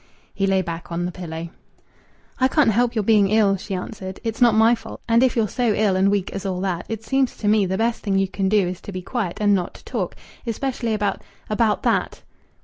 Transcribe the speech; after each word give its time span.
He 0.33 0.47
lay 0.47 0.63
back 0.63 0.91
on 0.91 1.05
the 1.05 1.11
pillow. 1.11 1.49
"I 2.39 2.47
can't 2.47 2.71
help 2.71 2.95
your 2.95 3.03
being 3.03 3.29
ill," 3.29 3.55
she 3.55 3.75
answered. 3.75 4.19
"It's 4.23 4.41
not 4.41 4.55
my 4.55 4.73
fault. 4.73 4.99
And 5.07 5.21
if 5.21 5.35
you're 5.35 5.47
so 5.47 5.75
ill 5.75 5.95
and 5.95 6.09
weak 6.09 6.31
as 6.31 6.43
all 6.43 6.59
that, 6.61 6.87
it 6.89 7.03
seems 7.03 7.37
to 7.37 7.47
me 7.47 7.67
the 7.67 7.77
best 7.77 8.01
thing 8.01 8.17
you 8.17 8.27
can 8.27 8.49
do 8.49 8.67
is 8.67 8.81
to 8.81 8.91
be 8.91 9.03
quiet 9.03 9.37
and 9.39 9.53
not 9.53 9.75
to 9.75 9.85
talk, 9.85 10.15
especially 10.47 10.95
about 10.95 11.21
about 11.51 11.83
that!" 11.83 12.23